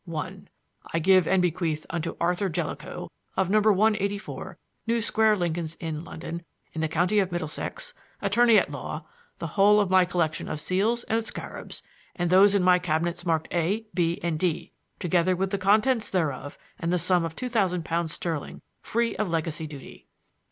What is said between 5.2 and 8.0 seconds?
Lincoln's Inn London in the county of Middlesex